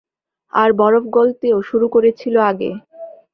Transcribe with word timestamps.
আর 0.53 0.69
বরফ 0.73 1.03
গলতেও 1.09 1.57
শুরু 1.61 1.87
করেছিল 1.87 2.35
আগে। 2.51 2.71